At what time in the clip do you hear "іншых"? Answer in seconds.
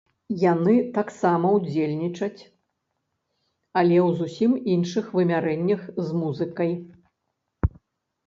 4.75-5.05